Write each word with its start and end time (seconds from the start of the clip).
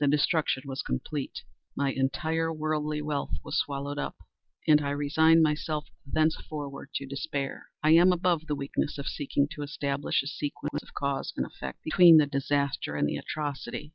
The 0.00 0.06
destruction 0.06 0.62
was 0.64 0.80
complete. 0.80 1.42
My 1.76 1.92
entire 1.92 2.50
worldly 2.50 3.02
wealth 3.02 3.32
was 3.44 3.58
swallowed 3.58 3.98
up, 3.98 4.16
and 4.66 4.80
I 4.80 4.88
resigned 4.88 5.42
myself 5.42 5.88
thenceforward 6.10 6.94
to 6.94 7.04
despair. 7.04 7.66
I 7.82 7.90
am 7.90 8.10
above 8.10 8.46
the 8.46 8.56
weakness 8.56 8.96
of 8.96 9.06
seeking 9.06 9.46
to 9.50 9.60
establish 9.62 10.22
a 10.22 10.28
sequence 10.28 10.82
of 10.82 10.94
cause 10.94 11.34
and 11.36 11.44
effect, 11.44 11.82
between 11.82 12.16
the 12.16 12.24
disaster 12.24 12.96
and 12.96 13.06
the 13.06 13.16
atrocity. 13.18 13.92